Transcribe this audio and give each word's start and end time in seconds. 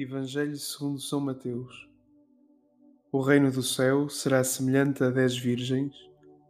Evangelho 0.00 0.56
segundo 0.56 1.00
São 1.00 1.18
Mateus. 1.18 1.88
O 3.10 3.20
reino 3.20 3.50
do 3.50 3.64
céu 3.64 4.08
será 4.08 4.44
semelhante 4.44 5.02
a 5.02 5.10
dez 5.10 5.36
virgens 5.36 5.92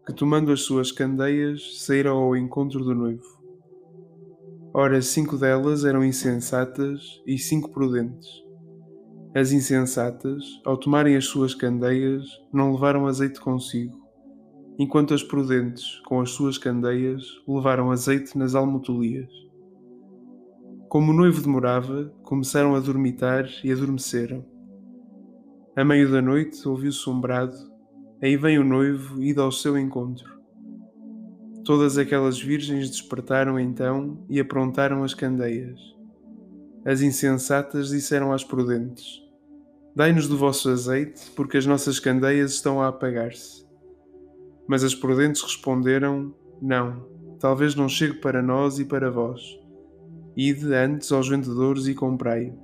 que, 0.07 0.13
tomando 0.13 0.53
as 0.53 0.61
suas 0.61 0.93
candeias, 0.93 1.81
saíram 1.81 2.19
ao 2.19 2.37
encontro 2.37 2.85
do 2.85 2.95
noivo. 2.95 3.25
Ora, 4.75 5.01
cinco 5.01 5.39
delas 5.39 5.87
eram 5.87 6.05
insensatas 6.05 7.23
e 7.27 7.39
cinco 7.39 7.71
prudentes. 7.71 8.29
As 9.35 9.51
insensatas, 9.51 10.45
ao 10.63 10.77
tomarem 10.77 11.17
as 11.17 11.25
suas 11.25 11.55
candeias, 11.55 12.27
não 12.53 12.73
levaram 12.73 13.07
azeite 13.07 13.41
consigo, 13.41 13.99
enquanto 14.79 15.15
as 15.15 15.23
prudentes, 15.23 15.99
com 16.01 16.21
as 16.21 16.33
suas 16.33 16.59
candeias, 16.59 17.25
levaram 17.49 17.91
azeite 17.91 18.37
nas 18.37 18.55
almotolias. 18.55 19.48
Como 20.89 21.13
o 21.13 21.15
noivo 21.15 21.43
demorava, 21.43 22.11
começaram 22.23 22.75
a 22.75 22.81
dormitar 22.81 23.47
e 23.63 23.71
adormeceram. 23.71 24.43
A 25.77 25.85
meio 25.85 26.11
da 26.11 26.23
noite 26.23 26.67
ouviu-se 26.67 27.11
um 27.11 27.21
brado, 27.21 27.55
aí 28.23 28.39
vem 28.39 28.59
o 28.59 28.65
noivo 28.65 29.23
ido 29.23 29.43
ao 29.43 29.53
seu 29.53 29.77
encontro. 29.77 30.41
Todas 31.63 31.99
aquelas 31.99 32.41
virgens 32.41 32.89
despertaram 32.89 33.61
então 33.61 34.25
e 34.31 34.41
aprontaram 34.41 35.05
as 35.05 35.13
candeias. 35.13 35.79
As 36.87 37.03
insensatas 37.03 37.91
disseram 37.91 38.33
às 38.33 38.43
prudentes: 38.43 39.23
Dai-nos 39.95 40.27
do 40.27 40.39
vosso 40.39 40.71
azeite, 40.71 41.31
porque 41.37 41.59
as 41.59 41.67
nossas 41.67 42.01
candeias 42.01 42.53
estão 42.53 42.81
a 42.81 42.89
apagar-se. 42.89 43.63
Mas 44.67 44.83
as 44.83 44.95
prudentes 44.95 45.43
responderam: 45.43 46.35
Não, 46.63 47.07
talvez 47.39 47.75
não 47.75 47.91
chegue 47.91 48.15
para 48.15 48.41
nós 48.41 48.79
e 48.79 48.87
para 48.87 49.11
vós 49.11 49.68
Ide 50.41 50.73
antes 50.73 51.11
aos 51.11 51.29
vendedores 51.29 51.89
e 51.89 51.95
comprai. 51.97 52.55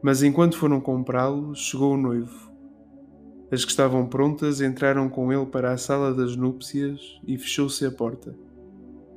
Mas 0.00 0.22
enquanto 0.22 0.56
foram 0.56 0.80
comprá-lo, 0.80 1.52
chegou 1.52 1.94
o 1.94 1.96
noivo. 1.96 2.52
As 3.50 3.64
que 3.64 3.72
estavam 3.72 4.06
prontas 4.06 4.60
entraram 4.60 5.08
com 5.08 5.32
ele 5.32 5.46
para 5.46 5.72
a 5.72 5.76
sala 5.76 6.14
das 6.14 6.36
núpcias 6.36 7.00
e 7.26 7.36
fechou-se 7.36 7.84
a 7.84 7.90
porta. 7.90 8.36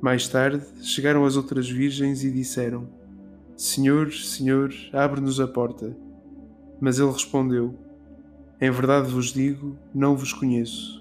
Mais 0.00 0.26
tarde 0.26 0.66
chegaram 0.82 1.24
as 1.24 1.36
outras 1.36 1.70
virgens 1.70 2.24
e 2.24 2.30
disseram: 2.32 2.88
Senhor, 3.56 4.10
Senhor, 4.10 4.74
abre-nos 4.92 5.38
a 5.38 5.46
porta. 5.46 5.96
Mas 6.80 6.98
ele 6.98 7.12
respondeu: 7.12 7.78
Em 8.60 8.72
verdade 8.72 9.08
vos 9.08 9.26
digo, 9.26 9.78
não 9.94 10.16
vos 10.16 10.32
conheço. 10.32 11.00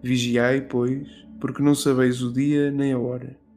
Vigiai, 0.00 0.60
pois, 0.60 1.08
porque 1.40 1.60
não 1.60 1.74
sabeis 1.74 2.22
o 2.22 2.32
dia 2.32 2.70
nem 2.70 2.92
a 2.92 2.98
hora. 3.00 3.47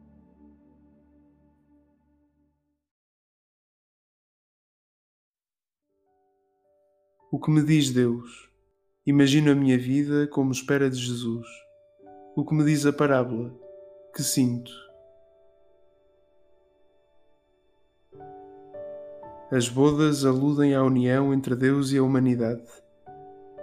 O 7.34 7.38
que 7.38 7.50
me 7.50 7.62
diz 7.62 7.90
Deus? 7.90 8.50
Imagino 9.06 9.50
a 9.50 9.54
minha 9.54 9.78
vida 9.78 10.26
como 10.26 10.52
espera 10.52 10.90
de 10.90 10.98
Jesus. 10.98 11.46
O 12.36 12.44
que 12.44 12.54
me 12.54 12.62
diz 12.62 12.84
a 12.84 12.92
parábola? 12.92 13.50
Que 14.14 14.22
sinto? 14.22 14.70
As 19.50 19.66
bodas 19.66 20.26
aludem 20.26 20.74
à 20.74 20.82
união 20.82 21.32
entre 21.32 21.56
Deus 21.56 21.90
e 21.90 21.96
a 21.96 22.02
humanidade. 22.02 22.68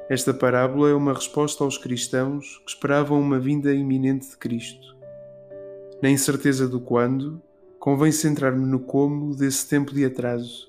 Esta 0.10 0.34
parábola 0.34 0.90
é 0.90 0.96
uma 0.96 1.14
resposta 1.14 1.64
aos 1.64 1.78
cristãos 1.78 2.58
que 2.66 2.72
esperavam 2.72 3.22
uma 3.22 3.38
vinda 3.38 3.72
iminente 3.72 4.32
de 4.32 4.38
Cristo. 4.38 4.98
Na 6.02 6.10
incerteza 6.10 6.68
do 6.68 6.80
quando, 6.80 7.40
convém 7.78 8.12
centrar-me 8.12 8.66
no 8.66 8.80
como 8.80 9.36
desse 9.36 9.70
tempo 9.70 9.94
de 9.94 10.04
atraso 10.04 10.69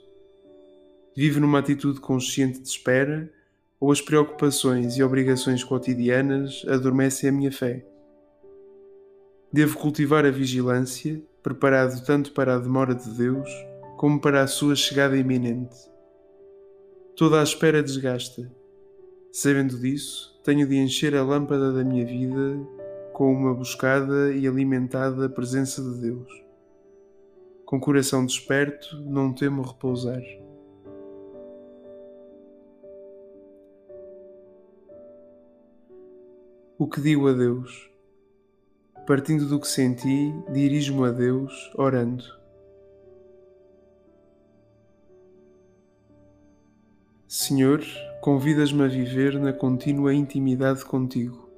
Vive 1.21 1.39
numa 1.39 1.59
atitude 1.59 2.01
consciente 2.01 2.61
de 2.61 2.67
espera 2.67 3.31
ou 3.79 3.93
as 3.93 4.01
preocupações 4.01 4.97
e 4.97 5.03
obrigações 5.03 5.63
cotidianas 5.63 6.65
adormecem 6.67 7.29
a 7.29 7.33
minha 7.33 7.53
fé? 7.53 7.85
Devo 9.53 9.77
cultivar 9.77 10.25
a 10.25 10.31
vigilância, 10.31 11.23
preparado 11.43 12.03
tanto 12.07 12.33
para 12.33 12.55
a 12.55 12.59
demora 12.59 12.95
de 12.95 13.11
Deus 13.11 13.51
como 13.99 14.19
para 14.19 14.41
a 14.41 14.47
sua 14.47 14.75
chegada 14.75 15.15
iminente. 15.15 15.77
Toda 17.15 17.39
a 17.39 17.43
espera 17.43 17.83
desgasta. 17.83 18.51
Sabendo 19.31 19.79
disso, 19.79 20.41
tenho 20.43 20.67
de 20.67 20.79
encher 20.79 21.15
a 21.15 21.23
lâmpada 21.23 21.71
da 21.71 21.85
minha 21.85 22.07
vida 22.07 22.67
com 23.13 23.31
uma 23.31 23.53
buscada 23.53 24.33
e 24.33 24.49
alimentada 24.49 25.29
presença 25.29 25.83
de 25.83 26.01
Deus. 26.01 26.33
Com 27.67 27.79
coração 27.79 28.25
desperto, 28.25 28.97
não 29.03 29.35
temo 29.35 29.61
repousar. 29.61 30.23
O 36.83 36.89
que 36.89 36.99
digo 36.99 37.29
a 37.29 37.35
Deus? 37.35 37.91
Partindo 39.07 39.45
do 39.45 39.61
que 39.61 39.69
senti, 39.69 40.33
dirijo-me 40.51 41.09
a 41.09 41.11
Deus, 41.11 41.71
orando. 41.75 42.25
Senhor, 47.29 47.85
convidas-me 48.23 48.83
a 48.83 48.89
viver 48.89 49.39
na 49.39 49.53
contínua 49.53 50.15
intimidade 50.15 50.83
contigo, 50.87 51.51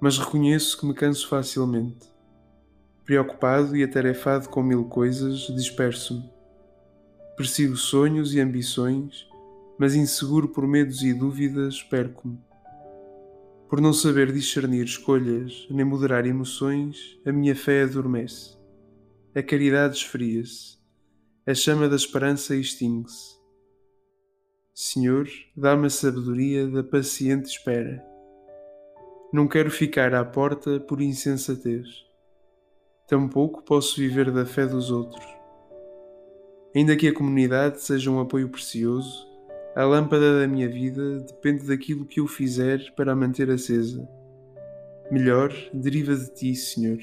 mas 0.00 0.16
reconheço 0.16 0.80
que 0.80 0.86
me 0.86 0.94
canso 0.94 1.28
facilmente. 1.28 2.10
Preocupado 3.04 3.76
e 3.76 3.84
atarefado 3.84 4.48
com 4.48 4.62
mil 4.62 4.86
coisas, 4.86 5.40
disperso-me. 5.54 6.24
Persigo 7.36 7.76
sonhos 7.76 8.32
e 8.32 8.40
ambições, 8.40 9.28
mas 9.76 9.94
inseguro 9.94 10.48
por 10.48 10.66
medos 10.66 11.02
e 11.02 11.12
dúvidas, 11.12 11.82
perco-me. 11.82 12.38
Por 13.72 13.80
não 13.80 13.94
saber 13.94 14.30
discernir 14.30 14.84
escolhas 14.84 15.66
nem 15.70 15.82
moderar 15.82 16.26
emoções, 16.26 17.18
a 17.24 17.32
minha 17.32 17.56
fé 17.56 17.84
adormece. 17.84 18.54
A 19.34 19.42
caridade 19.42 19.96
esfria-se. 19.96 20.76
A 21.46 21.54
chama 21.54 21.88
da 21.88 21.96
esperança 21.96 22.54
extingue-se. 22.54 23.34
Senhor, 24.74 25.26
dá-me 25.56 25.86
a 25.86 25.88
sabedoria 25.88 26.68
da 26.68 26.84
paciente 26.84 27.46
espera. 27.46 28.04
Não 29.32 29.48
quero 29.48 29.70
ficar 29.70 30.12
à 30.12 30.22
porta 30.22 30.78
por 30.78 31.00
insensatez. 31.00 31.88
Tampouco 33.08 33.62
posso 33.62 33.96
viver 33.96 34.30
da 34.30 34.44
fé 34.44 34.66
dos 34.66 34.90
outros. 34.90 35.24
Ainda 36.76 36.94
que 36.94 37.08
a 37.08 37.14
comunidade 37.14 37.80
seja 37.80 38.10
um 38.10 38.20
apoio 38.20 38.50
precioso, 38.50 39.31
a 39.74 39.84
lâmpada 39.84 40.40
da 40.40 40.46
minha 40.46 40.68
vida 40.68 41.20
depende 41.20 41.66
daquilo 41.66 42.04
que 42.04 42.20
eu 42.20 42.26
fizer 42.26 42.92
para 42.94 43.12
a 43.12 43.16
manter 43.16 43.50
acesa. 43.50 44.06
Melhor 45.10 45.52
deriva 45.72 46.14
de 46.14 46.32
ti, 46.32 46.54
Senhor. 46.54 46.98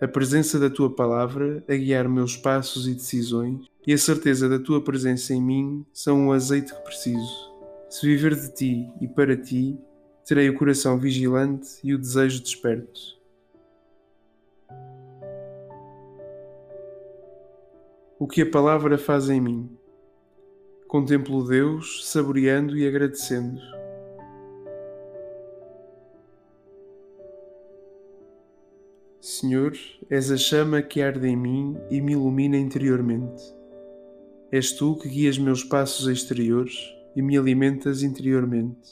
A 0.00 0.08
presença 0.08 0.58
da 0.58 0.70
tua 0.70 0.94
palavra 0.94 1.62
a 1.68 1.74
guiar 1.74 2.08
meus 2.08 2.36
passos 2.36 2.86
e 2.86 2.94
decisões 2.94 3.66
e 3.86 3.92
a 3.92 3.98
certeza 3.98 4.48
da 4.48 4.58
tua 4.58 4.82
presença 4.82 5.32
em 5.32 5.42
mim 5.42 5.86
são 5.92 6.28
o 6.28 6.32
azeite 6.32 6.74
que 6.74 6.80
preciso. 6.80 7.54
Se 7.88 8.06
viver 8.06 8.34
de 8.34 8.52
ti 8.52 8.90
e 9.00 9.06
para 9.06 9.36
ti, 9.36 9.78
terei 10.24 10.50
o 10.50 10.54
coração 10.54 10.98
vigilante 10.98 11.78
e 11.84 11.94
o 11.94 11.98
desejo 11.98 12.42
desperto. 12.42 13.16
O 18.18 18.26
que 18.26 18.42
a 18.42 18.50
palavra 18.50 18.98
faz 18.98 19.28
em 19.28 19.40
mim? 19.40 19.70
Contemplo 20.88 21.42
Deus, 21.42 22.08
saboreando 22.08 22.76
e 22.78 22.86
agradecendo. 22.86 23.60
Senhor, 29.20 29.72
és 30.08 30.30
a 30.30 30.36
chama 30.36 30.80
que 30.82 31.02
arde 31.02 31.26
em 31.26 31.36
mim 31.36 31.76
e 31.90 32.00
me 32.00 32.12
ilumina 32.12 32.56
interiormente. 32.56 33.42
És 34.52 34.70
tu 34.70 34.96
que 34.96 35.08
guias 35.08 35.36
meus 35.38 35.64
passos 35.64 36.06
exteriores 36.06 36.76
e 37.16 37.20
me 37.20 37.36
alimentas 37.36 38.04
interiormente. 38.04 38.88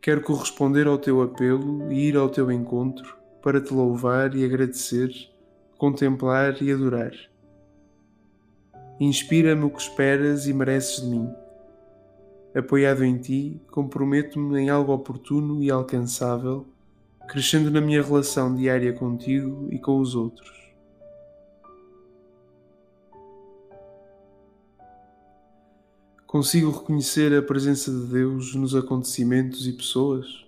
Quero 0.00 0.22
corresponder 0.22 0.86
ao 0.86 0.96
teu 0.96 1.20
apelo 1.20 1.92
e 1.92 2.08
ir 2.08 2.16
ao 2.16 2.30
teu 2.30 2.50
encontro 2.50 3.18
para 3.42 3.60
te 3.60 3.74
louvar 3.74 4.34
e 4.34 4.46
agradecer, 4.46 5.12
contemplar 5.76 6.62
e 6.62 6.72
adorar 6.72 7.12
Inspira-me 9.04 9.64
o 9.64 9.70
que 9.70 9.80
esperas 9.80 10.46
e 10.46 10.52
mereces 10.52 11.02
de 11.02 11.08
mim. 11.08 11.28
Apoiado 12.54 13.04
em 13.04 13.18
ti, 13.18 13.60
comprometo-me 13.68 14.60
em 14.60 14.70
algo 14.70 14.92
oportuno 14.92 15.60
e 15.60 15.72
alcançável, 15.72 16.64
crescendo 17.26 17.68
na 17.68 17.80
minha 17.80 18.00
relação 18.00 18.54
diária 18.54 18.92
contigo 18.92 19.66
e 19.72 19.78
com 19.80 19.98
os 19.98 20.14
outros. 20.14 20.72
Consigo 26.24 26.70
reconhecer 26.70 27.36
a 27.36 27.42
presença 27.42 27.90
de 27.90 28.06
Deus 28.06 28.54
nos 28.54 28.72
acontecimentos 28.72 29.66
e 29.66 29.72
pessoas? 29.72 30.46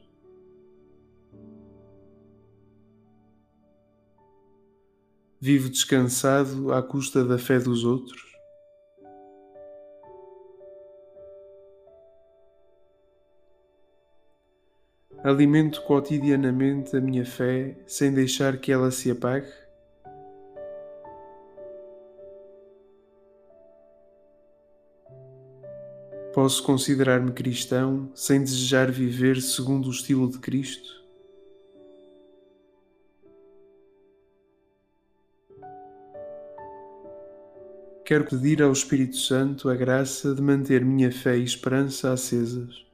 Vivo 5.41 5.69
descansado 5.69 6.73
à 6.73 6.81
custa 6.81 7.25
da 7.25 7.37
fé 7.37 7.59
dos 7.59 7.85
outros? 7.85 8.34
Alimento 15.25 15.81
cotidianamente 15.81 16.95
a 16.95 17.01
minha 17.01 17.25
fé 17.25 17.75
sem 17.87 18.13
deixar 18.13 18.59
que 18.59 18.71
ela 18.71 18.91
se 18.91 19.11
apague? 19.11 19.51
Posso 26.35 26.63
considerar-me 26.63 27.33
cristão 27.33 28.11
sem 28.15 28.41
desejar 28.41 28.91
viver 28.91 29.41
segundo 29.41 29.87
o 29.87 29.91
estilo 29.91 30.31
de 30.31 30.39
Cristo? 30.41 31.03
Quero 38.05 38.27
pedir 38.27 38.63
ao 38.63 38.71
Espírito 38.71 39.17
Santo 39.17 39.71
a 39.71 39.75
graça 39.75 40.35
de 40.35 40.43
manter 40.43 40.85
minha 40.85 41.11
fé 41.11 41.39
e 41.39 41.45
esperança 41.45 42.13
acesas 42.13 42.85